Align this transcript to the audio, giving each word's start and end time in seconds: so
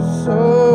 so 0.00 0.69